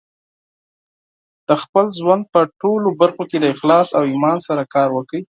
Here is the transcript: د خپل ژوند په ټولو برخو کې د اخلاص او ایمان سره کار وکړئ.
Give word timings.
د 1.47 1.49
خپل 1.63 1.85
ژوند 1.99 2.23
په 2.33 2.39
ټولو 2.61 2.87
برخو 3.01 3.23
کې 3.29 3.37
د 3.39 3.45
اخلاص 3.53 3.89
او 3.97 4.03
ایمان 4.11 4.37
سره 4.47 4.63
کار 4.75 4.89
وکړئ. 4.93 5.21